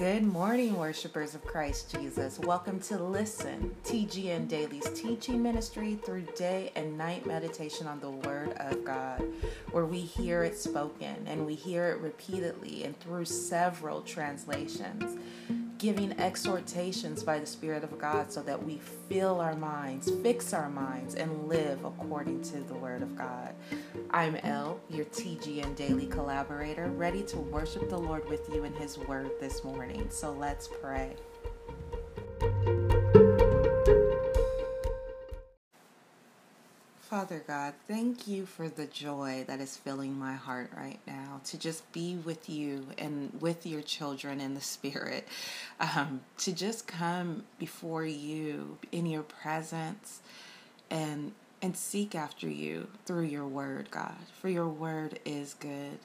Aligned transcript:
Good 0.00 0.22
morning, 0.22 0.78
worshipers 0.78 1.34
of 1.34 1.44
Christ 1.44 1.94
Jesus. 1.94 2.38
Welcome 2.38 2.80
to 2.80 2.96
Listen, 2.96 3.76
TGN 3.84 4.48
Daily's 4.48 4.88
teaching 4.94 5.42
ministry 5.42 5.96
through 6.02 6.22
day 6.34 6.72
and 6.74 6.96
night 6.96 7.26
meditation 7.26 7.86
on 7.86 8.00
the 8.00 8.08
Word 8.08 8.52
of 8.52 8.82
God, 8.82 9.22
where 9.72 9.84
we 9.84 10.00
hear 10.00 10.42
it 10.42 10.56
spoken 10.56 11.26
and 11.26 11.44
we 11.44 11.54
hear 11.54 11.90
it 11.90 12.00
repeatedly 12.00 12.84
and 12.84 12.98
through 12.98 13.26
several 13.26 14.00
translations 14.00 15.19
giving 15.80 16.12
exhortations 16.20 17.22
by 17.22 17.38
the 17.38 17.46
Spirit 17.46 17.82
of 17.82 17.98
God 17.98 18.30
so 18.30 18.42
that 18.42 18.62
we 18.62 18.78
fill 19.08 19.40
our 19.40 19.56
minds, 19.56 20.10
fix 20.22 20.52
our 20.52 20.68
minds, 20.68 21.14
and 21.14 21.48
live 21.48 21.82
according 21.86 22.42
to 22.42 22.60
the 22.60 22.74
Word 22.74 23.02
of 23.02 23.16
God. 23.16 23.54
I'm 24.10 24.36
Elle, 24.36 24.78
your 24.90 25.06
TGN 25.06 25.74
Daily 25.76 26.06
collaborator, 26.06 26.90
ready 26.90 27.22
to 27.22 27.38
worship 27.38 27.88
the 27.88 27.98
Lord 27.98 28.28
with 28.28 28.46
you 28.52 28.64
in 28.64 28.74
His 28.74 28.98
Word 28.98 29.30
this 29.40 29.64
morning. 29.64 30.06
So 30.10 30.32
let's 30.32 30.68
pray. 30.68 31.16
Father 37.10 37.42
God, 37.44 37.74
thank 37.88 38.28
you 38.28 38.46
for 38.46 38.68
the 38.68 38.86
joy 38.86 39.44
that 39.48 39.58
is 39.58 39.76
filling 39.76 40.16
my 40.16 40.34
heart 40.34 40.70
right 40.76 41.00
now 41.08 41.40
to 41.46 41.58
just 41.58 41.90
be 41.90 42.14
with 42.14 42.48
you 42.48 42.86
and 42.98 43.36
with 43.40 43.66
your 43.66 43.82
children 43.82 44.40
in 44.40 44.54
the 44.54 44.60
spirit, 44.60 45.26
um, 45.80 46.20
to 46.38 46.52
just 46.52 46.86
come 46.86 47.42
before 47.58 48.04
you 48.04 48.78
in 48.92 49.06
your 49.06 49.24
presence 49.24 50.20
and 50.88 51.32
and 51.60 51.76
seek 51.76 52.14
after 52.14 52.48
you 52.48 52.86
through 53.06 53.24
your 53.24 53.46
word, 53.46 53.90
God. 53.90 54.14
For 54.40 54.48
your 54.48 54.68
word 54.68 55.18
is 55.24 55.54
good. 55.54 55.98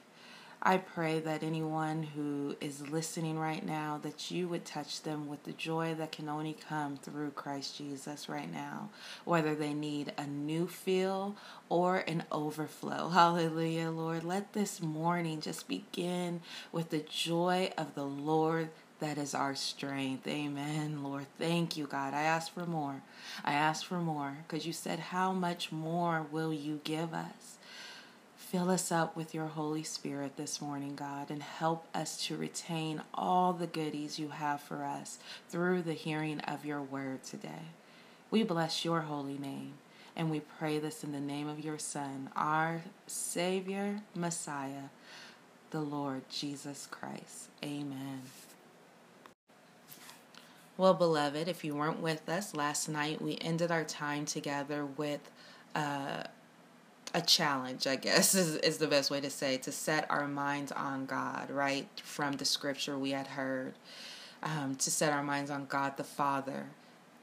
I 0.66 0.78
pray 0.78 1.20
that 1.20 1.44
anyone 1.44 2.02
who 2.02 2.56
is 2.60 2.88
listening 2.88 3.38
right 3.38 3.64
now, 3.64 4.00
that 4.02 4.32
you 4.32 4.48
would 4.48 4.64
touch 4.64 5.00
them 5.02 5.28
with 5.28 5.44
the 5.44 5.52
joy 5.52 5.94
that 5.94 6.10
can 6.10 6.28
only 6.28 6.56
come 6.68 6.96
through 6.96 7.30
Christ 7.30 7.78
Jesus 7.78 8.28
right 8.28 8.52
now, 8.52 8.90
whether 9.24 9.54
they 9.54 9.72
need 9.72 10.12
a 10.18 10.26
new 10.26 10.66
feel 10.66 11.36
or 11.68 11.98
an 11.98 12.24
overflow. 12.32 13.10
Hallelujah, 13.10 13.92
Lord. 13.92 14.24
Let 14.24 14.54
this 14.54 14.82
morning 14.82 15.40
just 15.40 15.68
begin 15.68 16.40
with 16.72 16.90
the 16.90 17.04
joy 17.08 17.70
of 17.78 17.94
the 17.94 18.04
Lord 18.04 18.70
that 18.98 19.18
is 19.18 19.36
our 19.36 19.54
strength. 19.54 20.26
Amen, 20.26 21.04
Lord. 21.04 21.26
Thank 21.38 21.76
you, 21.76 21.86
God. 21.86 22.12
I 22.12 22.22
ask 22.22 22.52
for 22.52 22.66
more. 22.66 23.02
I 23.44 23.52
ask 23.52 23.86
for 23.86 23.98
more 23.98 24.38
because 24.48 24.66
you 24.66 24.72
said, 24.72 24.98
How 24.98 25.32
much 25.32 25.70
more 25.70 26.26
will 26.28 26.52
you 26.52 26.80
give 26.82 27.14
us? 27.14 27.58
Fill 28.46 28.70
us 28.70 28.92
up 28.92 29.16
with 29.16 29.34
your 29.34 29.46
Holy 29.46 29.82
Spirit 29.82 30.36
this 30.36 30.62
morning, 30.62 30.94
God, 30.94 31.32
and 31.32 31.42
help 31.42 31.84
us 31.92 32.16
to 32.26 32.36
retain 32.36 33.02
all 33.12 33.52
the 33.52 33.66
goodies 33.66 34.20
you 34.20 34.28
have 34.28 34.60
for 34.60 34.84
us 34.84 35.18
through 35.48 35.82
the 35.82 35.94
hearing 35.94 36.38
of 36.42 36.64
your 36.64 36.80
word 36.80 37.24
today. 37.24 37.72
We 38.30 38.44
bless 38.44 38.84
your 38.84 39.00
holy 39.00 39.36
name, 39.36 39.72
and 40.14 40.30
we 40.30 40.38
pray 40.38 40.78
this 40.78 41.02
in 41.02 41.10
the 41.10 41.18
name 41.18 41.48
of 41.48 41.64
your 41.64 41.80
Son, 41.80 42.30
our 42.36 42.82
Savior, 43.08 44.02
Messiah, 44.14 44.90
the 45.70 45.80
Lord 45.80 46.22
Jesus 46.30 46.86
Christ. 46.88 47.48
Amen. 47.64 48.22
Well, 50.76 50.94
beloved, 50.94 51.48
if 51.48 51.64
you 51.64 51.74
weren't 51.74 52.00
with 52.00 52.28
us 52.28 52.54
last 52.54 52.88
night, 52.88 53.20
we 53.20 53.38
ended 53.40 53.72
our 53.72 53.82
time 53.82 54.24
together 54.24 54.86
with. 54.86 55.32
Uh, 55.74 56.22
a 57.16 57.20
challenge, 57.22 57.86
I 57.86 57.96
guess 57.96 58.34
is, 58.42 58.56
is 58.56 58.76
the 58.78 58.86
best 58.86 59.10
way 59.10 59.20
to 59.20 59.30
say, 59.30 59.56
to 59.58 59.72
set 59.72 60.08
our 60.10 60.28
minds 60.28 60.70
on 60.70 61.06
God, 61.06 61.50
right? 61.50 61.88
From 62.04 62.34
the 62.34 62.44
scripture 62.44 62.98
we 62.98 63.10
had 63.10 63.26
heard, 63.26 63.74
um, 64.42 64.76
to 64.76 64.90
set 64.90 65.12
our 65.12 65.22
minds 65.22 65.50
on 65.50 65.64
God 65.66 65.96
the 65.96 66.04
Father, 66.04 66.66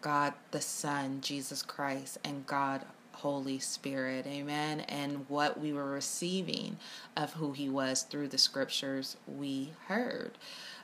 God 0.02 0.34
the 0.52 0.62
Son, 0.62 1.22
Jesus 1.22 1.62
Christ, 1.62 2.18
and 2.26 2.46
God 2.48 2.86
Holy 3.12 3.60
Spirit, 3.60 4.26
amen, 4.26 4.82
and 4.82 5.30
what 5.30 5.60
we 5.60 5.72
were 5.72 5.86
receiving 5.86 6.78
of 7.16 7.34
who 7.34 7.52
He 7.52 7.70
was 7.70 8.02
through 8.02 8.30
the 8.30 8.40
scriptures 8.40 9.16
we 9.28 9.74
heard. 9.88 10.32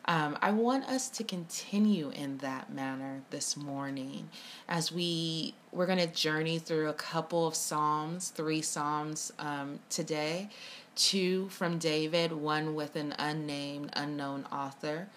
Um, 0.09 0.39
I 0.41 0.49
want 0.49 0.85
us 0.85 1.07
to 1.09 1.23
continue 1.23 2.09
in 2.09 2.39
that 2.39 2.73
manner 2.73 3.21
this 3.29 3.55
morning 3.55 4.27
as 4.67 4.91
we 4.91 5.53
we're 5.71 5.85
going 5.85 5.99
to 5.99 6.07
journey 6.07 6.57
through 6.57 6.89
a 6.89 6.93
couple 6.93 7.45
of 7.45 7.53
psalms, 7.53 8.29
three 8.29 8.63
psalms 8.63 9.31
um, 9.37 9.77
today, 9.91 10.49
two 10.95 11.47
from 11.49 11.77
David, 11.77 12.31
one 12.31 12.73
with 12.73 12.95
an 12.95 13.13
unnamed, 13.19 13.91
unknown 13.93 14.47
author. 14.51 15.09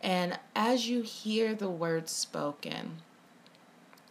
And 0.00 0.38
as 0.54 0.88
you 0.88 1.02
hear 1.02 1.52
the 1.56 1.68
words 1.68 2.12
spoken, 2.12 2.98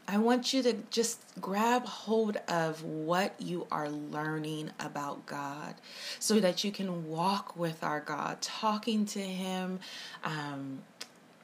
I 0.08 0.18
want 0.20 0.54
you 0.54 0.62
to 0.64 0.74
just 0.92 1.20
grab 1.42 1.86
hold 1.86 2.38
of 2.48 2.84
what 2.84 3.34
you 3.42 3.66
are 3.72 3.90
learning 3.90 4.70
about 4.80 5.26
God 5.26 5.76
so 6.20 6.40
that 6.40 6.64
you 6.64 6.72
can 6.72 7.08
walk 7.08 7.58
with 7.58 7.84
our 7.84 8.02
God, 8.02 8.40
talking 8.42 9.06
to 9.08 9.20
Him, 9.20 9.80
um, 10.24 10.84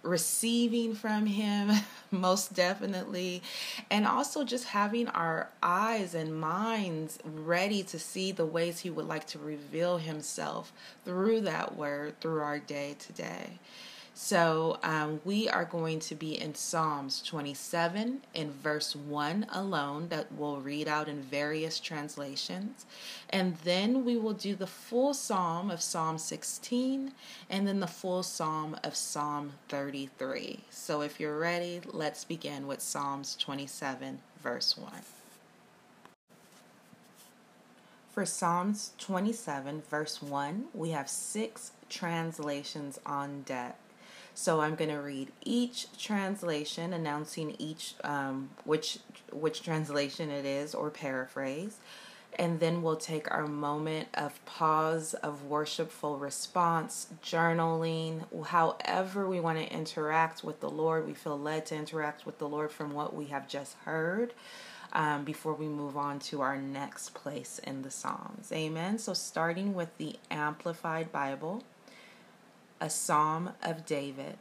receiving 0.03 0.93
from 0.93 1.25
Him, 1.25 1.71
most 2.11 2.53
definitely, 2.53 3.41
and 3.89 4.05
also 4.05 4.43
just 4.43 4.65
having 4.65 5.07
our 5.07 5.49
eyes 5.63 6.13
and 6.13 6.39
minds 6.39 7.17
ready 7.23 7.81
to 7.83 7.97
see 7.97 8.31
the 8.31 8.45
ways 8.45 8.79
He 8.79 8.91
would 8.91 9.07
like 9.07 9.25
to 9.27 9.39
reveal 9.39 9.97
Himself 9.97 10.71
through 11.03 11.41
that 11.41 11.75
word, 11.75 12.19
through 12.21 12.41
our 12.41 12.59
day 12.59 12.95
today. 12.99 13.59
So 14.13 14.77
um, 14.83 15.21
we 15.23 15.47
are 15.47 15.65
going 15.65 15.99
to 16.01 16.15
be 16.15 16.39
in 16.39 16.53
Psalms 16.53 17.21
27 17.23 18.21
in 18.33 18.51
verse 18.51 18.95
1 18.95 19.47
alone, 19.51 20.09
that 20.09 20.31
we'll 20.33 20.59
read 20.59 20.87
out 20.87 21.07
in 21.07 21.21
various 21.21 21.79
translations. 21.79 22.85
And 23.29 23.55
then 23.63 24.03
we 24.03 24.17
will 24.17 24.33
do 24.33 24.55
the 24.55 24.67
full 24.67 25.13
psalm 25.13 25.71
of 25.71 25.81
Psalm 25.81 26.17
16 26.17 27.13
and 27.49 27.67
then 27.67 27.79
the 27.79 27.87
full 27.87 28.21
psalm 28.21 28.77
of 28.83 28.95
Psalm 28.95 29.53
33. 29.69 30.59
So 30.69 31.01
if 31.01 31.19
you're 31.19 31.39
ready, 31.39 31.81
let's 31.91 32.25
begin 32.25 32.67
with 32.67 32.81
Psalms 32.81 33.35
27, 33.39 34.19
verse 34.43 34.77
1. 34.77 34.91
For 38.11 38.25
Psalms 38.25 38.91
27, 38.97 39.83
verse 39.89 40.21
1, 40.21 40.65
we 40.73 40.89
have 40.89 41.09
six 41.09 41.71
translations 41.89 42.99
on 43.05 43.43
deck. 43.43 43.77
So 44.33 44.61
I'm 44.61 44.75
going 44.75 44.89
to 44.89 44.97
read 45.01 45.31
each 45.43 45.87
translation, 45.97 46.93
announcing 46.93 47.55
each 47.59 47.95
um, 48.03 48.49
which 48.63 48.99
which 49.31 49.61
translation 49.61 50.29
it 50.29 50.45
is 50.45 50.73
or 50.73 50.89
paraphrase, 50.89 51.77
and 52.39 52.59
then 52.59 52.81
we'll 52.81 52.95
take 52.95 53.29
our 53.29 53.45
moment 53.45 54.07
of 54.13 54.43
pause, 54.45 55.13
of 55.15 55.45
worshipful 55.45 56.17
response, 56.17 57.07
journaling, 57.23 58.23
however 58.45 59.27
we 59.27 59.39
want 59.39 59.57
to 59.59 59.71
interact 59.71 60.43
with 60.43 60.59
the 60.61 60.69
Lord. 60.69 61.05
We 61.05 61.13
feel 61.13 61.37
led 61.37 61.65
to 61.67 61.75
interact 61.75 62.25
with 62.25 62.39
the 62.39 62.47
Lord 62.47 62.71
from 62.71 62.93
what 62.93 63.13
we 63.13 63.25
have 63.25 63.47
just 63.47 63.75
heard. 63.85 64.33
Um, 64.93 65.23
before 65.23 65.53
we 65.53 65.67
move 65.69 65.95
on 65.95 66.19
to 66.19 66.41
our 66.41 66.57
next 66.57 67.13
place 67.13 67.61
in 67.63 67.81
the 67.81 67.89
Psalms. 67.89 68.51
Amen. 68.51 68.97
So, 68.97 69.13
starting 69.13 69.73
with 69.73 69.97
the 69.97 70.17
Amplified 70.29 71.13
Bible, 71.13 71.63
a 72.81 72.89
psalm 72.89 73.51
of 73.61 73.85
David. 73.85 74.39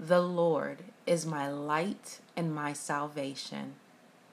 The 0.00 0.20
Lord 0.20 0.82
is 1.06 1.24
my 1.24 1.48
light 1.48 2.18
and 2.36 2.52
my 2.52 2.72
salvation. 2.72 3.74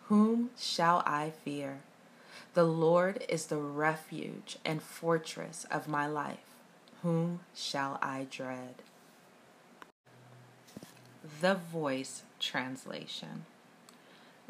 Whom 0.07 0.49
shall 0.57 1.03
I 1.05 1.29
fear? 1.29 1.81
The 2.55 2.63
Lord 2.63 3.23
is 3.29 3.45
the 3.45 3.57
refuge 3.57 4.57
and 4.65 4.81
fortress 4.81 5.67
of 5.69 5.87
my 5.87 6.07
life. 6.07 6.39
Whom 7.03 7.41
shall 7.55 7.99
I 8.01 8.25
dread? 8.31 8.81
The 11.39 11.53
Voice 11.53 12.23
Translation 12.39 13.45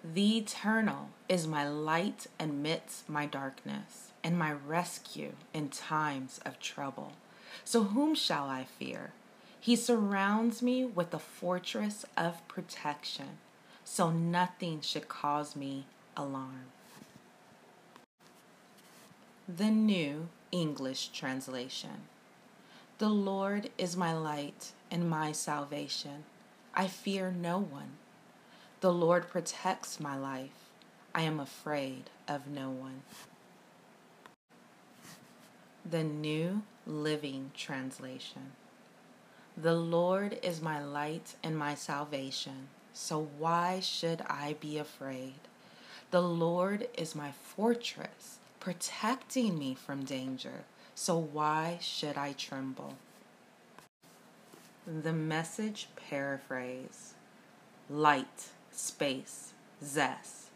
The 0.01 0.37
Eternal 0.37 1.09
is 1.27 1.47
my 1.47 1.67
light 1.67 2.27
amidst 2.39 3.09
my 3.09 3.25
darkness, 3.25 4.13
and 4.23 4.39
my 4.39 4.53
rescue 4.53 5.33
in 5.53 5.67
times 5.67 6.39
of 6.45 6.59
trouble. 6.59 7.11
So 7.63 7.83
whom 7.83 8.15
shall 8.15 8.47
I 8.47 8.65
fear? 8.65 9.11
He 9.59 9.75
surrounds 9.75 10.61
me 10.61 10.83
with 10.83 11.13
a 11.13 11.19
fortress 11.19 12.05
of 12.17 12.45
protection, 12.47 13.37
so 13.85 14.11
nothing 14.11 14.81
should 14.81 15.07
cause 15.07 15.55
me 15.55 15.85
alarm. 16.17 16.65
The 19.47 19.71
New 19.71 20.27
English 20.51 21.09
Translation 21.09 22.07
The 22.97 23.09
Lord 23.09 23.69
is 23.77 23.97
my 23.97 24.13
light 24.13 24.71
and 24.91 25.09
my 25.09 25.31
salvation. 25.31 26.25
I 26.75 26.87
fear 26.87 27.31
no 27.31 27.59
one. 27.59 27.97
The 28.81 28.91
Lord 28.91 29.29
protects 29.29 29.99
my 29.99 30.17
life. 30.17 30.69
I 31.15 31.21
am 31.21 31.39
afraid 31.39 32.09
of 32.27 32.47
no 32.47 32.69
one. 32.69 33.03
The 35.89 36.03
New 36.03 36.63
Living 36.85 37.51
Translation. 37.55 38.51
The 39.55 39.73
Lord 39.73 40.39
is 40.43 40.61
my 40.61 40.83
light 40.83 41.35
and 41.41 41.57
my 41.57 41.75
salvation, 41.75 42.67
so 42.91 43.29
why 43.37 43.79
should 43.79 44.21
I 44.27 44.55
be 44.59 44.77
afraid? 44.77 45.39
The 46.11 46.21
Lord 46.21 46.89
is 46.97 47.15
my 47.15 47.31
fortress, 47.31 48.39
protecting 48.59 49.57
me 49.57 49.75
from 49.75 50.03
danger, 50.03 50.65
so 50.93 51.17
why 51.17 51.77
should 51.81 52.17
I 52.17 52.33
tremble? 52.33 52.95
The 54.85 55.13
message 55.13 55.87
paraphrase 56.09 57.13
light, 57.89 58.49
space, 58.71 59.53
zest. 59.83 60.49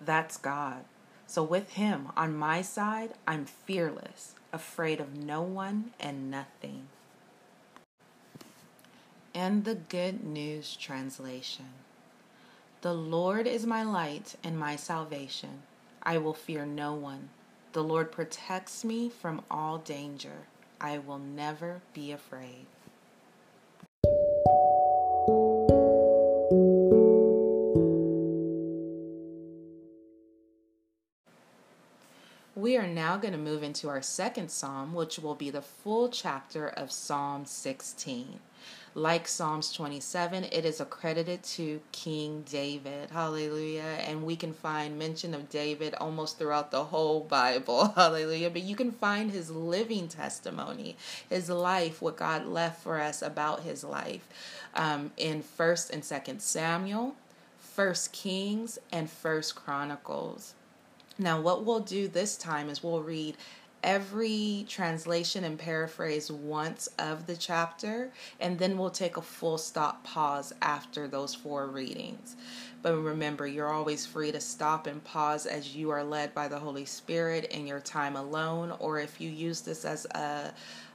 That's 0.00 0.36
God. 0.36 0.84
So 1.26 1.42
with 1.42 1.70
Him 1.70 2.08
on 2.16 2.36
my 2.36 2.62
side, 2.62 3.14
I'm 3.26 3.44
fearless, 3.44 4.34
afraid 4.52 5.00
of 5.00 5.16
no 5.16 5.42
one 5.42 5.92
and 6.00 6.30
nothing. 6.30 6.88
And 9.34 9.64
the 9.64 9.76
Good 9.76 10.24
News 10.24 10.76
Translation 10.76 11.66
The 12.82 12.94
Lord 12.94 13.46
is 13.46 13.66
my 13.66 13.82
light 13.82 14.36
and 14.42 14.58
my 14.58 14.76
salvation. 14.76 15.62
I 16.02 16.18
will 16.18 16.34
fear 16.34 16.66
no 16.66 16.94
one. 16.94 17.28
The 17.72 17.84
Lord 17.84 18.10
protects 18.10 18.84
me 18.84 19.08
from 19.08 19.42
all 19.50 19.78
danger. 19.78 20.46
I 20.80 20.98
will 20.98 21.18
never 21.18 21.82
be 21.94 22.10
afraid. 22.10 22.66
We 32.70 32.76
are 32.76 32.86
now 32.86 33.16
going 33.16 33.32
to 33.32 33.38
move 33.38 33.64
into 33.64 33.88
our 33.88 34.00
second 34.00 34.48
psalm, 34.48 34.94
which 34.94 35.18
will 35.18 35.34
be 35.34 35.50
the 35.50 35.60
full 35.60 36.08
chapter 36.08 36.68
of 36.68 36.92
Psalm 36.92 37.44
16. 37.44 38.38
Like 38.94 39.26
Psalms 39.26 39.72
27, 39.72 40.44
it 40.44 40.64
is 40.64 40.80
accredited 40.80 41.42
to 41.42 41.80
King 41.90 42.44
David. 42.48 43.10
Hallelujah. 43.10 43.82
And 43.82 44.22
we 44.22 44.36
can 44.36 44.52
find 44.52 44.96
mention 44.96 45.34
of 45.34 45.50
David 45.50 45.96
almost 45.96 46.38
throughout 46.38 46.70
the 46.70 46.84
whole 46.84 47.18
Bible. 47.24 47.88
Hallelujah. 47.96 48.50
But 48.50 48.62
you 48.62 48.76
can 48.76 48.92
find 48.92 49.32
his 49.32 49.50
living 49.50 50.06
testimony, 50.06 50.96
his 51.28 51.50
life, 51.50 52.00
what 52.00 52.18
God 52.18 52.46
left 52.46 52.84
for 52.84 53.00
us 53.00 53.20
about 53.20 53.64
his 53.64 53.82
life 53.82 54.28
um, 54.76 55.10
in 55.16 55.42
1st 55.42 55.90
and 55.90 56.02
2nd 56.04 56.40
Samuel, 56.40 57.16
1st 57.76 58.12
Kings, 58.12 58.78
and 58.92 59.08
1st 59.08 59.56
Chronicles. 59.56 60.54
Now, 61.18 61.40
what 61.40 61.64
we'll 61.64 61.80
do 61.80 62.08
this 62.08 62.36
time 62.36 62.68
is 62.68 62.82
we'll 62.82 63.02
read 63.02 63.36
every 63.82 64.66
translation 64.68 65.44
and 65.44 65.58
paraphrase 65.58 66.30
once 66.30 66.88
of 66.98 67.26
the 67.26 67.36
chapter, 67.36 68.12
and 68.38 68.58
then 68.58 68.76
we'll 68.76 68.90
take 68.90 69.16
a 69.16 69.22
full 69.22 69.58
stop 69.58 70.04
pause 70.04 70.52
after 70.60 71.08
those 71.08 71.34
four 71.34 71.66
readings. 71.66 72.36
But 72.82 72.96
remember, 72.96 73.46
you're 73.46 73.72
always 73.72 74.06
free 74.06 74.32
to 74.32 74.40
stop 74.40 74.86
and 74.86 75.02
pause 75.04 75.46
as 75.46 75.74
you 75.76 75.90
are 75.90 76.04
led 76.04 76.34
by 76.34 76.48
the 76.48 76.58
Holy 76.58 76.84
Spirit 76.84 77.46
in 77.46 77.66
your 77.66 77.80
time 77.80 78.16
alone, 78.16 78.74
or 78.78 78.98
if 78.98 79.20
you 79.20 79.30
use 79.30 79.60
this 79.60 79.84
as 79.84 80.06
a 80.06 80.52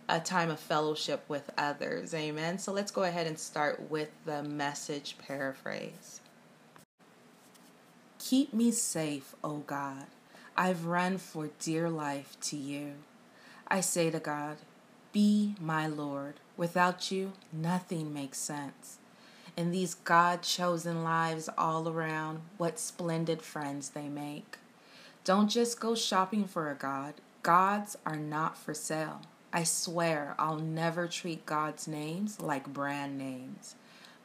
a 0.08 0.20
time 0.20 0.52
of 0.52 0.60
fellowship 0.60 1.24
with 1.28 1.50
others. 1.58 2.14
Amen. 2.14 2.60
So 2.60 2.72
let's 2.72 2.92
go 2.92 3.04
ahead 3.04 3.26
and 3.26 3.40
start 3.40 3.90
with 3.90 4.12
the 4.26 4.44
message 4.44 5.18
paraphrase. 5.18 6.22
Keep 8.28 8.56
me 8.56 8.72
safe, 8.72 9.36
O 9.44 9.58
God 9.58 10.08
I've 10.58 10.88
run 10.88 11.20
for 11.20 11.52
dear 11.60 11.92
life 11.92 12.36
to 12.42 12.58
you. 12.58 12.94
I 13.68 13.82
say 13.82 14.10
to 14.10 14.18
God, 14.18 14.58
Be 15.12 15.54
my 15.62 15.86
Lord. 15.86 16.40
Without 16.58 17.12
you, 17.12 17.34
nothing 17.54 18.12
makes 18.12 18.40
sense. 18.40 18.98
In 19.56 19.70
these 19.70 19.94
God 19.94 20.42
chosen 20.42 21.04
lives 21.04 21.52
all 21.56 21.88
around, 21.88 22.40
what 22.58 22.80
splendid 22.80 23.44
friends 23.44 23.90
they 23.90 24.10
make. 24.10 24.58
Don't 25.24 25.48
just 25.48 25.80
go 25.80 25.94
shopping 25.94 26.46
for 26.46 26.72
a 26.72 26.76
God. 26.76 27.14
Gods 27.44 27.96
are 28.08 28.18
not 28.18 28.58
for 28.58 28.74
sale. 28.74 29.22
I 29.54 29.66
swear 29.66 30.34
I'll 30.40 30.58
never 30.58 31.08
treat 31.08 31.46
God's 31.46 31.88
names 31.88 32.42
like 32.42 32.66
brand 32.74 33.20
names. 33.20 33.76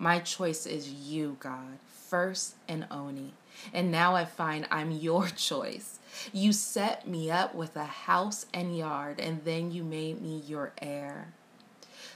My 0.00 0.19
choice 0.19 0.64
is 0.64 0.91
you, 0.91 1.37
God, 1.41 1.79
first 1.87 2.55
and 2.67 2.87
only. 2.91 3.35
And 3.75 3.91
now 3.91 4.14
I 4.14 4.25
find 4.25 4.67
I'm 4.70 4.91
your 4.91 5.26
choice. 5.37 5.99
You 6.32 6.55
set 6.55 7.06
me 7.06 7.31
up 7.31 7.55
with 7.55 7.76
a 7.76 7.85
house 7.85 8.47
and 8.55 8.75
yard, 8.75 9.20
and 9.20 9.44
then 9.44 9.70
you 9.70 9.85
made 9.85 10.23
me 10.23 10.43
your 10.47 10.73
heir. 10.81 11.35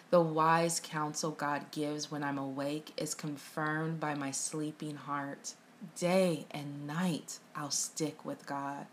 The 0.09 0.23
wise 0.23 0.81
counsel 0.81 1.33
God 1.33 1.71
gives 1.73 2.11
when 2.11 2.25
I'm 2.25 2.39
awake 2.39 2.95
is 2.97 3.15
confirmed 3.15 4.01
by 4.01 4.15
my 4.15 4.31
sleeping 4.31 4.97
heart. 4.97 5.53
Day 5.95 6.47
and 6.51 6.87
night, 6.87 7.39
I'll 7.55 7.71
stick 7.71 8.25
with 8.25 8.47
God. 8.47 8.87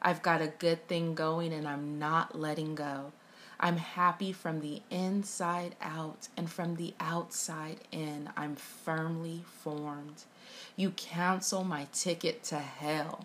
I've 0.00 0.22
got 0.22 0.40
a 0.40 0.52
good 0.58 0.86
thing 0.86 1.16
going 1.16 1.52
and 1.52 1.66
I'm 1.66 1.98
not 1.98 2.38
letting 2.38 2.76
go. 2.76 3.10
I'm 3.58 3.78
happy 3.78 4.32
from 4.32 4.60
the 4.60 4.82
inside 4.90 5.76
out, 5.80 6.28
and 6.36 6.50
from 6.50 6.76
the 6.76 6.94
outside 7.00 7.80
in, 7.90 8.28
I'm 8.36 8.54
firmly 8.54 9.44
formed. 9.62 10.24
You 10.76 10.90
cancel 10.90 11.64
my 11.64 11.86
ticket 11.92 12.42
to 12.44 12.58
hell. 12.58 13.24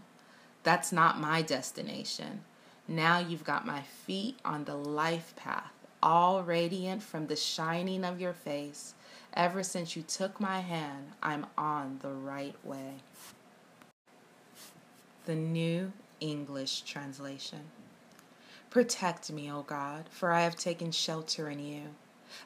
That's 0.63 0.91
not 0.91 1.19
my 1.19 1.41
destination. 1.41 2.41
Now 2.87 3.19
you've 3.19 3.43
got 3.43 3.65
my 3.65 3.81
feet 3.81 4.37
on 4.45 4.63
the 4.63 4.75
life 4.75 5.33
path, 5.35 5.71
all 6.01 6.43
radiant 6.43 7.03
from 7.03 7.27
the 7.27 7.35
shining 7.35 8.05
of 8.05 8.21
your 8.21 8.33
face. 8.33 8.93
Ever 9.33 9.63
since 9.63 9.95
you 9.95 10.01
took 10.01 10.39
my 10.39 10.59
hand, 10.59 11.11
I'm 11.21 11.45
on 11.57 11.99
the 12.01 12.11
right 12.11 12.55
way. 12.63 12.95
The 15.25 15.35
New 15.35 15.91
English 16.19 16.81
Translation 16.81 17.61
Protect 18.71 19.29
me, 19.29 19.51
O 19.51 19.63
God, 19.63 20.05
for 20.09 20.31
I 20.31 20.43
have 20.43 20.55
taken 20.55 20.91
shelter 20.93 21.49
in 21.49 21.59
you. 21.59 21.87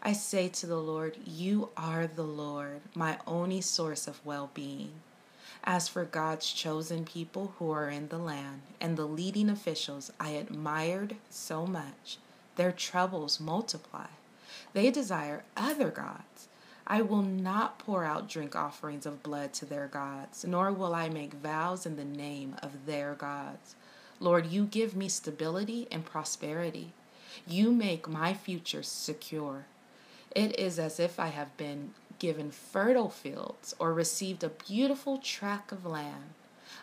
I 0.01 0.13
say 0.13 0.49
to 0.49 0.65
the 0.65 0.79
Lord, 0.79 1.17
You 1.23 1.69
are 1.77 2.07
the 2.07 2.23
Lord, 2.23 2.81
my 2.95 3.19
only 3.27 3.61
source 3.61 4.07
of 4.07 4.25
well 4.25 4.49
being. 4.55 4.93
As 5.63 5.87
for 5.87 6.03
God's 6.03 6.51
chosen 6.51 7.05
people 7.05 7.53
who 7.59 7.69
are 7.69 7.91
in 7.91 8.07
the 8.07 8.17
land 8.17 8.63
and 8.81 8.97
the 8.97 9.05
leading 9.05 9.51
officials 9.51 10.11
I 10.19 10.29
admired 10.29 11.15
so 11.29 11.67
much, 11.67 12.17
their 12.55 12.71
troubles 12.71 13.39
multiply. 13.39 14.07
They 14.73 14.89
desire 14.89 15.43
other 15.55 15.91
gods. 15.91 16.47
I 16.87 17.03
will 17.03 17.21
not 17.21 17.77
pour 17.77 18.03
out 18.03 18.27
drink 18.27 18.55
offerings 18.55 19.05
of 19.05 19.21
blood 19.21 19.53
to 19.53 19.65
their 19.65 19.87
gods, 19.87 20.43
nor 20.43 20.71
will 20.71 20.95
I 20.95 21.07
make 21.07 21.35
vows 21.35 21.85
in 21.85 21.97
the 21.97 22.03
name 22.03 22.55
of 22.63 22.87
their 22.87 23.13
gods. 23.13 23.75
Lord, 24.19 24.47
you 24.47 24.65
give 24.65 24.95
me 24.95 25.09
stability 25.09 25.87
and 25.91 26.05
prosperity. 26.05 26.93
You 27.47 27.71
make 27.71 28.07
my 28.07 28.33
future 28.33 28.83
secure. 28.83 29.65
It 30.35 30.57
is 30.59 30.79
as 30.79 30.99
if 30.99 31.19
I 31.19 31.27
have 31.27 31.55
been 31.57 31.91
given 32.19 32.51
fertile 32.51 33.09
fields 33.09 33.75
or 33.77 33.93
received 33.93 34.43
a 34.43 34.49
beautiful 34.49 35.17
tract 35.17 35.71
of 35.71 35.85
land. 35.85 36.33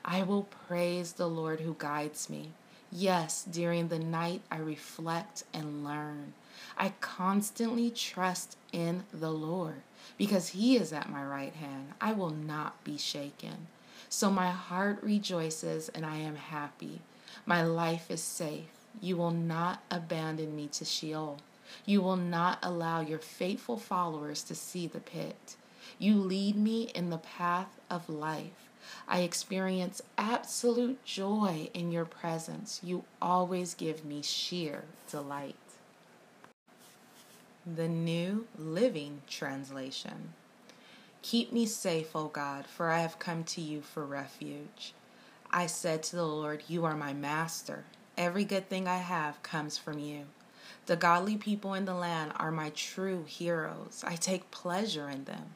I 0.04 0.22
will 0.22 0.48
praise 0.68 1.12
the 1.12 1.28
Lord 1.28 1.60
who 1.60 1.76
guides 1.78 2.28
me. 2.28 2.50
Yes, 2.90 3.44
during 3.44 3.88
the 3.88 3.98
night 3.98 4.42
I 4.50 4.58
reflect 4.58 5.44
and 5.54 5.84
learn. 5.84 6.34
I 6.76 6.92
constantly 7.00 7.90
trust 7.90 8.56
in 8.72 9.04
the 9.12 9.30
Lord 9.30 9.82
because 10.18 10.48
He 10.48 10.76
is 10.76 10.92
at 10.92 11.10
my 11.10 11.24
right 11.24 11.54
hand. 11.54 11.92
I 12.00 12.12
will 12.12 12.30
not 12.30 12.84
be 12.84 12.98
shaken. 12.98 13.68
So 14.08 14.30
my 14.30 14.50
heart 14.50 14.98
rejoices 15.02 15.88
and 15.88 16.04
I 16.04 16.16
am 16.18 16.36
happy. 16.36 17.00
My 17.44 17.62
life 17.62 18.10
is 18.10 18.22
safe. 18.22 18.70
You 19.00 19.16
will 19.16 19.30
not 19.30 19.82
abandon 19.90 20.54
me 20.54 20.68
to 20.68 20.84
Sheol. 20.84 21.38
You 21.84 22.02
will 22.02 22.16
not 22.16 22.58
allow 22.62 23.00
your 23.00 23.18
faithful 23.18 23.76
followers 23.76 24.42
to 24.44 24.54
see 24.54 24.86
the 24.86 25.00
pit. 25.00 25.56
You 25.98 26.16
lead 26.16 26.56
me 26.56 26.90
in 26.94 27.10
the 27.10 27.18
path 27.18 27.80
of 27.90 28.08
life. 28.08 28.68
I 29.08 29.20
experience 29.20 30.02
absolute 30.18 31.04
joy 31.04 31.70
in 31.72 31.90
your 31.90 32.04
presence. 32.04 32.80
You 32.82 33.04
always 33.20 33.74
give 33.74 34.04
me 34.04 34.22
sheer 34.22 34.84
delight. 35.10 35.56
The 37.64 37.88
New 37.88 38.46
Living 38.58 39.22
Translation 39.28 40.34
Keep 41.22 41.52
me 41.52 41.66
safe, 41.66 42.16
O 42.16 42.26
God, 42.26 42.66
for 42.66 42.90
I 42.90 43.00
have 43.00 43.20
come 43.20 43.44
to 43.44 43.60
you 43.60 43.80
for 43.80 44.04
refuge. 44.04 44.92
I 45.54 45.66
said 45.66 46.02
to 46.04 46.16
the 46.16 46.26
Lord, 46.26 46.62
You 46.66 46.86
are 46.86 46.96
my 46.96 47.12
master. 47.12 47.84
Every 48.16 48.44
good 48.44 48.70
thing 48.70 48.88
I 48.88 48.98
have 48.98 49.42
comes 49.42 49.76
from 49.76 49.98
you. 49.98 50.24
The 50.86 50.96
godly 50.96 51.36
people 51.36 51.74
in 51.74 51.84
the 51.84 51.94
land 51.94 52.32
are 52.36 52.50
my 52.50 52.70
true 52.70 53.24
heroes. 53.24 54.02
I 54.06 54.16
take 54.16 54.50
pleasure 54.50 55.10
in 55.10 55.24
them. 55.24 55.52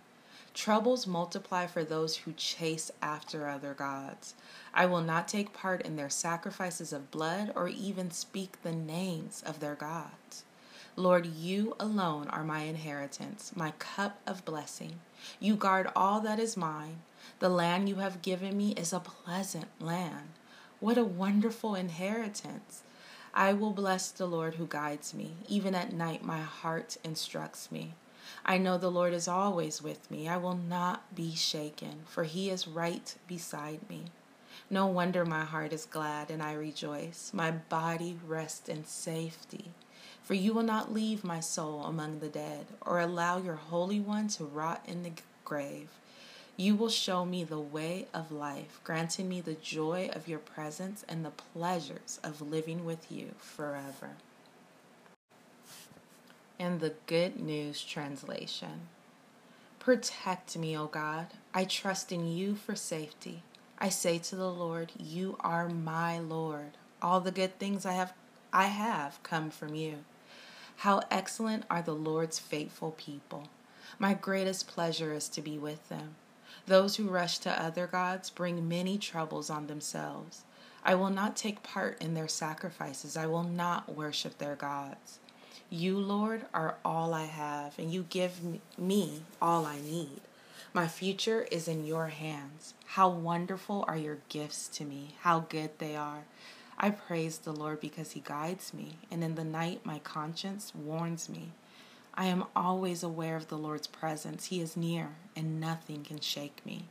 Troubles 0.52 1.06
multiply 1.06 1.66
for 1.66 1.82
those 1.82 2.16
who 2.16 2.32
chase 2.32 2.90
after 3.00 3.48
other 3.48 3.72
gods. 3.72 4.34
I 4.74 4.84
will 4.84 5.00
not 5.00 5.28
take 5.28 5.54
part 5.54 5.80
in 5.82 5.96
their 5.96 6.10
sacrifices 6.10 6.92
of 6.92 7.10
blood 7.10 7.52
or 7.54 7.68
even 7.68 8.10
speak 8.10 8.62
the 8.62 8.72
names 8.72 9.42
of 9.46 9.60
their 9.60 9.74
gods. 9.74 10.44
Lord, 10.94 11.26
you 11.26 11.74
alone 11.80 12.28
are 12.28 12.44
my 12.44 12.60
inheritance, 12.60 13.52
my 13.54 13.72
cup 13.78 14.18
of 14.26 14.44
blessing. 14.44 15.00
You 15.40 15.56
guard 15.56 15.90
all 15.96 16.20
that 16.20 16.38
is 16.38 16.56
mine. 16.56 17.00
The 17.38 17.48
land 17.48 17.88
you 17.88 17.96
have 17.96 18.22
given 18.22 18.56
me 18.56 18.72
is 18.72 18.92
a 18.92 19.00
pleasant 19.00 19.68
land. 19.80 20.30
What 20.80 20.98
a 20.98 21.04
wonderful 21.04 21.74
inheritance. 21.74 22.82
I 23.34 23.52
will 23.52 23.72
bless 23.72 24.10
the 24.10 24.26
Lord 24.26 24.54
who 24.54 24.66
guides 24.66 25.12
me. 25.12 25.36
Even 25.48 25.74
at 25.74 25.92
night, 25.92 26.24
my 26.24 26.40
heart 26.40 26.96
instructs 27.04 27.70
me. 27.70 27.94
I 28.44 28.58
know 28.58 28.78
the 28.78 28.90
Lord 28.90 29.12
is 29.12 29.28
always 29.28 29.82
with 29.82 30.10
me. 30.10 30.28
I 30.28 30.36
will 30.36 30.56
not 30.56 31.14
be 31.14 31.34
shaken, 31.34 32.04
for 32.06 32.24
he 32.24 32.50
is 32.50 32.66
right 32.66 33.14
beside 33.28 33.88
me. 33.88 34.04
No 34.70 34.86
wonder 34.86 35.24
my 35.24 35.44
heart 35.44 35.72
is 35.72 35.84
glad 35.84 36.30
and 36.30 36.42
I 36.42 36.54
rejoice. 36.54 37.30
My 37.32 37.50
body 37.50 38.18
rests 38.26 38.68
in 38.68 38.84
safety. 38.84 39.70
For 40.22 40.34
you 40.34 40.52
will 40.52 40.64
not 40.64 40.92
leave 40.92 41.22
my 41.22 41.38
soul 41.38 41.84
among 41.84 42.18
the 42.18 42.28
dead, 42.28 42.66
or 42.80 42.98
allow 42.98 43.38
your 43.38 43.54
Holy 43.54 44.00
One 44.00 44.26
to 44.28 44.44
rot 44.44 44.82
in 44.84 45.04
the 45.04 45.12
grave. 45.44 45.90
You 46.58 46.74
will 46.74 46.88
show 46.88 47.26
me 47.26 47.44
the 47.44 47.60
way 47.60 48.06
of 48.14 48.32
life, 48.32 48.80
granting 48.82 49.28
me 49.28 49.42
the 49.42 49.54
joy 49.54 50.08
of 50.14 50.26
your 50.26 50.38
presence 50.38 51.04
and 51.06 51.22
the 51.22 51.30
pleasures 51.30 52.18
of 52.24 52.40
living 52.40 52.86
with 52.86 53.12
you 53.12 53.34
forever. 53.38 54.12
In 56.58 56.78
the 56.78 56.94
Good 57.06 57.38
News 57.38 57.82
Translation 57.82 58.88
Protect 59.78 60.56
me, 60.56 60.76
O 60.76 60.86
God. 60.86 61.26
I 61.52 61.64
trust 61.64 62.10
in 62.10 62.26
you 62.26 62.54
for 62.54 62.74
safety. 62.74 63.42
I 63.78 63.90
say 63.90 64.18
to 64.18 64.34
the 64.34 64.50
Lord, 64.50 64.92
You 64.98 65.36
are 65.40 65.68
my 65.68 66.18
Lord. 66.18 66.72
All 67.02 67.20
the 67.20 67.30
good 67.30 67.58
things 67.58 67.84
I 67.84 67.92
have 67.92 68.14
I 68.50 68.64
have 68.66 69.22
come 69.22 69.50
from 69.50 69.74
you. 69.74 69.98
How 70.76 71.02
excellent 71.10 71.64
are 71.68 71.82
the 71.82 71.94
Lord's 71.94 72.38
faithful 72.38 72.92
people. 72.92 73.48
My 73.98 74.14
greatest 74.14 74.66
pleasure 74.66 75.12
is 75.12 75.28
to 75.28 75.42
be 75.42 75.58
with 75.58 75.88
them. 75.90 76.16
Those 76.66 76.96
who 76.96 77.08
rush 77.08 77.38
to 77.40 77.62
other 77.62 77.86
gods 77.86 78.30
bring 78.30 78.68
many 78.68 78.98
troubles 78.98 79.50
on 79.50 79.66
themselves. 79.66 80.42
I 80.84 80.94
will 80.94 81.10
not 81.10 81.36
take 81.36 81.62
part 81.62 82.00
in 82.00 82.14
their 82.14 82.28
sacrifices. 82.28 83.16
I 83.16 83.26
will 83.26 83.42
not 83.42 83.94
worship 83.94 84.38
their 84.38 84.54
gods. 84.54 85.18
You, 85.68 85.98
Lord, 85.98 86.46
are 86.54 86.76
all 86.84 87.12
I 87.12 87.24
have, 87.24 87.76
and 87.78 87.92
you 87.92 88.06
give 88.08 88.40
me 88.78 89.22
all 89.42 89.66
I 89.66 89.80
need. 89.80 90.20
My 90.72 90.86
future 90.86 91.46
is 91.50 91.66
in 91.66 91.86
your 91.86 92.08
hands. 92.08 92.74
How 92.86 93.08
wonderful 93.08 93.84
are 93.88 93.96
your 93.96 94.18
gifts 94.28 94.68
to 94.68 94.84
me, 94.84 95.16
how 95.20 95.40
good 95.40 95.70
they 95.78 95.96
are. 95.96 96.24
I 96.78 96.90
praise 96.90 97.38
the 97.38 97.52
Lord 97.52 97.80
because 97.80 98.12
he 98.12 98.20
guides 98.20 98.74
me, 98.74 98.98
and 99.10 99.24
in 99.24 99.34
the 99.34 99.44
night 99.44 99.80
my 99.84 99.98
conscience 99.98 100.72
warns 100.74 101.28
me. 101.28 101.52
I 102.18 102.26
am 102.26 102.44
always 102.56 103.02
aware 103.02 103.36
of 103.36 103.48
the 103.48 103.58
Lord's 103.58 103.86
presence. 103.86 104.46
He 104.46 104.60
is 104.60 104.76
near, 104.76 105.10
and 105.36 105.60
nothing 105.60 106.02
can 106.02 106.20
shake 106.20 106.64
me. 106.64 106.86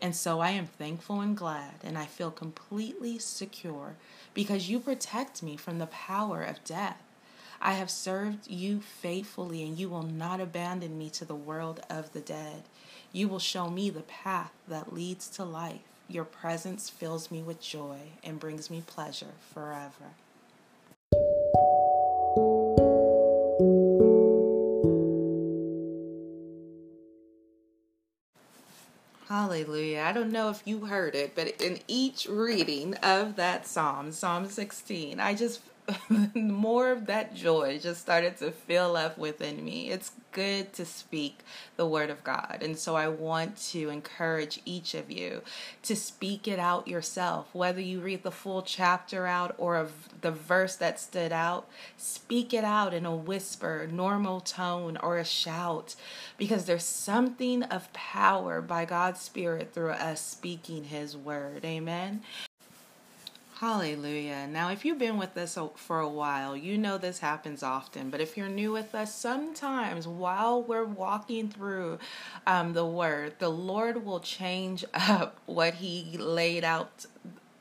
And 0.00 0.14
so 0.14 0.40
I 0.40 0.50
am 0.50 0.66
thankful 0.66 1.20
and 1.20 1.36
glad, 1.36 1.74
and 1.82 1.98
I 1.98 2.06
feel 2.06 2.30
completely 2.30 3.18
secure 3.18 3.96
because 4.32 4.68
you 4.68 4.78
protect 4.78 5.42
me 5.42 5.56
from 5.56 5.78
the 5.78 5.86
power 5.86 6.42
of 6.42 6.62
death. 6.64 7.02
I 7.60 7.72
have 7.72 7.90
served 7.90 8.48
you 8.48 8.80
faithfully, 8.80 9.62
and 9.62 9.78
you 9.78 9.88
will 9.88 10.02
not 10.02 10.40
abandon 10.40 10.98
me 10.98 11.10
to 11.10 11.24
the 11.24 11.34
world 11.34 11.80
of 11.90 12.12
the 12.12 12.20
dead. 12.20 12.64
You 13.12 13.28
will 13.28 13.38
show 13.38 13.70
me 13.70 13.90
the 13.90 14.02
path 14.02 14.52
that 14.68 14.92
leads 14.92 15.28
to 15.30 15.44
life. 15.44 15.80
Your 16.08 16.24
presence 16.24 16.90
fills 16.90 17.30
me 17.30 17.42
with 17.42 17.60
joy 17.60 17.98
and 18.22 18.38
brings 18.38 18.70
me 18.70 18.82
pleasure 18.86 19.34
forever. 19.52 20.12
Hallelujah. 29.54 30.00
I 30.00 30.10
don't 30.10 30.32
know 30.32 30.50
if 30.50 30.62
you 30.64 30.86
heard 30.86 31.14
it, 31.14 31.36
but 31.36 31.46
in 31.62 31.78
each 31.86 32.26
reading 32.28 32.96
of 32.96 33.36
that 33.36 33.68
psalm, 33.68 34.10
Psalm 34.10 34.48
16, 34.48 35.20
I 35.20 35.34
just 35.34 35.60
more 36.34 36.90
of 36.90 37.06
that 37.06 37.34
joy 37.34 37.78
just 37.78 38.00
started 38.00 38.36
to 38.38 38.50
fill 38.50 38.96
up 38.96 39.18
within 39.18 39.64
me. 39.64 39.90
It's 39.90 40.12
good 40.32 40.72
to 40.74 40.84
speak 40.84 41.40
the 41.76 41.86
word 41.86 42.10
of 42.10 42.24
God. 42.24 42.58
And 42.62 42.78
so 42.78 42.96
I 42.96 43.08
want 43.08 43.56
to 43.70 43.90
encourage 43.90 44.60
each 44.64 44.94
of 44.94 45.10
you 45.10 45.42
to 45.82 45.94
speak 45.94 46.48
it 46.48 46.58
out 46.58 46.88
yourself, 46.88 47.48
whether 47.52 47.80
you 47.80 48.00
read 48.00 48.22
the 48.22 48.30
full 48.30 48.62
chapter 48.62 49.26
out 49.26 49.54
or 49.58 49.76
of 49.76 49.92
the 50.22 50.30
verse 50.30 50.76
that 50.76 50.98
stood 50.98 51.32
out, 51.32 51.68
speak 51.96 52.54
it 52.54 52.64
out 52.64 52.94
in 52.94 53.04
a 53.04 53.14
whisper, 53.14 53.88
normal 53.90 54.40
tone, 54.40 54.96
or 55.02 55.18
a 55.18 55.24
shout, 55.24 55.94
because 56.38 56.64
there's 56.64 56.84
something 56.84 57.62
of 57.64 57.92
power 57.92 58.60
by 58.62 58.84
God's 58.84 59.20
Spirit 59.20 59.72
through 59.74 59.90
us 59.90 60.20
speaking 60.20 60.84
His 60.84 61.16
word. 61.16 61.64
Amen. 61.64 62.22
Hallelujah. 63.64 64.46
Now, 64.46 64.68
if 64.68 64.84
you've 64.84 64.98
been 64.98 65.16
with 65.16 65.34
us 65.38 65.56
for 65.76 65.98
a 65.98 66.06
while, 66.06 66.54
you 66.54 66.76
know 66.76 66.98
this 66.98 67.20
happens 67.20 67.62
often. 67.62 68.10
But 68.10 68.20
if 68.20 68.36
you're 68.36 68.46
new 68.46 68.72
with 68.72 68.94
us, 68.94 69.14
sometimes 69.14 70.06
while 70.06 70.62
we're 70.62 70.84
walking 70.84 71.48
through 71.48 71.98
um, 72.46 72.74
the 72.74 72.84
Word, 72.84 73.36
the 73.38 73.48
Lord 73.48 74.04
will 74.04 74.20
change 74.20 74.84
up 74.94 75.38
what 75.46 75.72
He 75.72 76.18
laid 76.18 76.62
out 76.62 77.06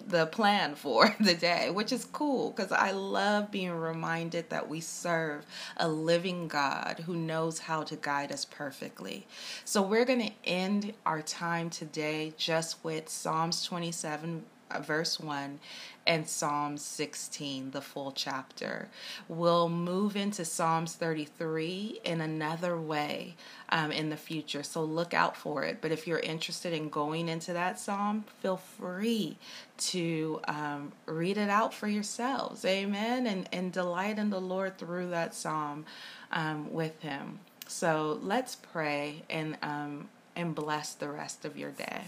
the 0.05 0.25
plan 0.25 0.75
for 0.75 1.15
the 1.21 1.35
day, 1.35 1.69
which 1.69 1.93
is 1.93 2.03
cool 2.03 2.51
because 2.51 2.73
I 2.73 2.91
love 2.91 3.49
being 3.49 3.71
reminded 3.71 4.49
that 4.49 4.67
we 4.67 4.81
serve 4.81 5.45
a 5.77 5.87
living 5.87 6.49
God 6.49 7.03
who 7.05 7.15
knows 7.15 7.59
how 7.59 7.83
to 7.83 7.95
guide 7.95 8.33
us 8.33 8.43
perfectly. 8.43 9.25
So, 9.63 9.81
we're 9.81 10.03
going 10.03 10.27
to 10.27 10.33
end 10.43 10.91
our 11.05 11.21
time 11.21 11.69
today 11.69 12.33
just 12.35 12.83
with 12.83 13.07
Psalms 13.07 13.63
27 13.63 14.43
uh, 14.51 14.52
verse 14.81 15.19
1 15.19 15.59
and 16.05 16.27
Psalm 16.27 16.77
16, 16.77 17.71
the 17.71 17.81
full 17.81 18.11
chapter. 18.11 18.89
We'll 19.27 19.69
move 19.69 20.15
into 20.15 20.43
Psalms 20.43 20.95
33 20.95 22.01
in 22.03 22.21
another 22.21 22.79
way 22.79 23.35
um, 23.69 23.91
in 23.91 24.09
the 24.09 24.17
future, 24.17 24.63
so 24.63 24.83
look 24.83 25.13
out 25.13 25.37
for 25.37 25.63
it. 25.63 25.79
But 25.81 25.91
if 25.91 26.05
you're 26.05 26.19
interested 26.19 26.73
in 26.73 26.89
going 26.89 27.29
into 27.29 27.53
that 27.53 27.79
psalm, 27.79 28.25
feel 28.41 28.57
free 28.57 29.37
to 29.77 30.41
um, 30.47 30.91
read 31.05 31.37
it 31.37 31.49
out 31.49 31.73
for 31.73 31.87
yourselves. 31.87 32.65
Amen. 32.65 33.25
And, 33.25 33.47
and 33.51 33.71
delight 33.71 34.19
in 34.19 34.29
the 34.29 34.41
Lord 34.41 34.77
through 34.77 35.09
that 35.09 35.33
psalm 35.33 35.85
um, 36.31 36.73
with 36.73 37.01
Him. 37.01 37.39
So 37.67 38.19
let's 38.21 38.55
pray 38.55 39.23
and, 39.29 39.57
um, 39.61 40.09
and 40.35 40.53
bless 40.53 40.93
the 40.93 41.09
rest 41.09 41.45
of 41.45 41.57
your 41.57 41.71
day. 41.71 42.01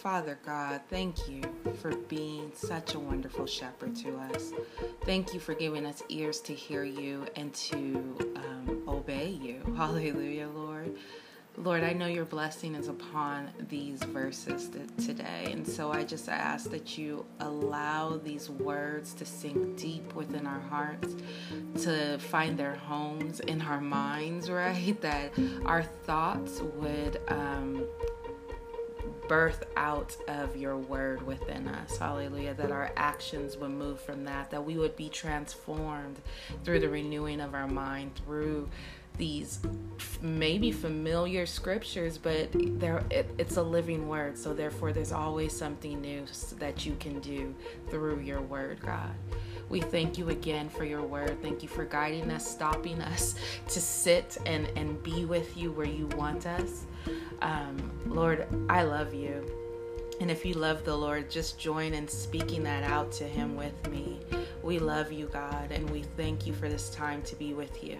Father 0.00 0.38
God, 0.46 0.80
thank 0.88 1.28
you 1.28 1.42
for 1.82 1.94
being 1.94 2.50
such 2.54 2.94
a 2.94 2.98
wonderful 2.98 3.44
shepherd 3.44 3.94
to 3.96 4.16
us. 4.32 4.52
Thank 5.04 5.34
you 5.34 5.40
for 5.40 5.52
giving 5.52 5.84
us 5.84 6.02
ears 6.08 6.40
to 6.42 6.54
hear 6.54 6.84
you 6.84 7.26
and 7.36 7.52
to 7.52 8.16
um, 8.36 8.82
obey 8.88 9.28
you. 9.28 9.60
Hallelujah, 9.76 10.48
Lord. 10.48 10.96
Lord, 11.58 11.84
I 11.84 11.92
know 11.92 12.06
your 12.06 12.24
blessing 12.24 12.74
is 12.74 12.88
upon 12.88 13.50
these 13.68 14.02
verses 14.04 14.70
today. 15.04 15.50
And 15.52 15.68
so 15.68 15.92
I 15.92 16.04
just 16.04 16.30
ask 16.30 16.70
that 16.70 16.96
you 16.96 17.26
allow 17.40 18.16
these 18.16 18.48
words 18.48 19.12
to 19.14 19.26
sink 19.26 19.76
deep 19.76 20.14
within 20.14 20.46
our 20.46 20.60
hearts, 20.60 21.14
to 21.82 22.16
find 22.18 22.58
their 22.58 22.76
homes 22.76 23.40
in 23.40 23.60
our 23.60 23.82
minds, 23.82 24.50
right? 24.50 24.98
That 25.02 25.32
our 25.66 25.82
thoughts 25.82 26.62
would. 26.62 27.20
Um, 27.28 27.84
birth 29.30 29.62
out 29.76 30.16
of 30.26 30.56
your 30.56 30.76
word 30.76 31.22
within 31.22 31.68
us. 31.68 31.96
Hallelujah. 31.96 32.52
That 32.54 32.72
our 32.72 32.90
actions 32.96 33.56
would 33.56 33.70
move 33.70 34.00
from 34.00 34.24
that, 34.24 34.50
that 34.50 34.64
we 34.64 34.76
would 34.76 34.96
be 34.96 35.08
transformed 35.08 36.20
through 36.64 36.80
the 36.80 36.88
renewing 36.88 37.40
of 37.40 37.54
our 37.54 37.68
mind, 37.68 38.16
through 38.16 38.68
these 39.18 39.60
maybe 40.20 40.72
familiar 40.72 41.46
scriptures, 41.46 42.18
but 42.18 42.48
there 42.80 43.04
it, 43.08 43.30
it's 43.38 43.56
a 43.56 43.62
living 43.62 44.08
word. 44.08 44.36
So 44.36 44.52
therefore, 44.52 44.92
there's 44.92 45.12
always 45.12 45.56
something 45.56 46.00
new 46.00 46.24
that 46.58 46.84
you 46.84 46.96
can 46.98 47.20
do 47.20 47.54
through 47.88 48.18
your 48.20 48.40
word, 48.40 48.80
God. 48.80 49.14
We 49.70 49.80
thank 49.80 50.18
you 50.18 50.28
again 50.30 50.68
for 50.68 50.84
your 50.84 51.02
word. 51.02 51.40
Thank 51.40 51.62
you 51.62 51.68
for 51.68 51.84
guiding 51.84 52.30
us, 52.30 52.46
stopping 52.46 53.00
us 53.00 53.36
to 53.68 53.80
sit 53.80 54.36
and, 54.44 54.66
and 54.76 55.00
be 55.02 55.24
with 55.24 55.56
you 55.56 55.70
where 55.70 55.86
you 55.86 56.08
want 56.08 56.44
us. 56.44 56.84
Um, 57.40 57.90
Lord, 58.04 58.46
I 58.68 58.82
love 58.82 59.14
you. 59.14 59.48
And 60.20 60.30
if 60.30 60.44
you 60.44 60.54
love 60.54 60.84
the 60.84 60.94
Lord, 60.94 61.30
just 61.30 61.58
join 61.58 61.94
in 61.94 62.06
speaking 62.06 62.62
that 62.64 62.82
out 62.82 63.10
to 63.12 63.24
Him 63.24 63.56
with 63.56 63.90
me. 63.90 64.20
We 64.62 64.78
love 64.78 65.10
you, 65.10 65.26
God, 65.32 65.72
and 65.72 65.88
we 65.88 66.02
thank 66.02 66.46
you 66.46 66.52
for 66.52 66.68
this 66.68 66.90
time 66.90 67.22
to 67.22 67.36
be 67.36 67.54
with 67.54 67.82
you. 67.82 67.98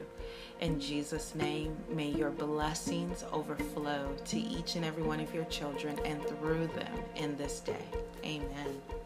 In 0.60 0.78
Jesus' 0.78 1.34
name, 1.34 1.74
may 1.88 2.10
your 2.10 2.30
blessings 2.30 3.24
overflow 3.32 4.14
to 4.26 4.38
each 4.38 4.76
and 4.76 4.84
every 4.84 5.02
one 5.02 5.20
of 5.20 5.32
your 5.34 5.44
children 5.44 5.98
and 6.04 6.22
through 6.26 6.66
them 6.68 6.92
in 7.16 7.36
this 7.38 7.60
day. 7.60 7.86
Amen. 8.22 8.99